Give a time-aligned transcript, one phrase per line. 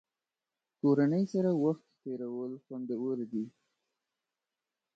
[0.79, 3.45] کورنۍ سره وخت تېرول خوندور دي.